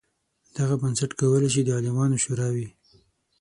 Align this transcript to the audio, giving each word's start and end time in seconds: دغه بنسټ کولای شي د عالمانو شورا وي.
دغه 0.57 0.73
بنسټ 0.81 1.11
کولای 1.19 1.49
شي 1.53 1.61
د 1.65 1.69
عالمانو 1.77 2.17
شورا 2.23 2.47
وي. 2.55 2.67